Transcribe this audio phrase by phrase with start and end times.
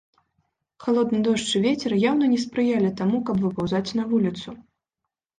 [0.85, 4.49] Халодны дождж і вецер яўна не спрыялі таму, каб выпаўзаць на вуліцу.